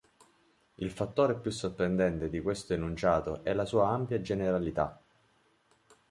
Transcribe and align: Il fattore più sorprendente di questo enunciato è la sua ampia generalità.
Il 0.77 0.89
fattore 0.89 1.35
più 1.39 1.51
sorprendente 1.51 2.31
di 2.31 2.41
questo 2.41 2.73
enunciato 2.73 3.43
è 3.43 3.53
la 3.53 3.65
sua 3.65 3.87
ampia 3.89 4.19
generalità. 4.19 4.99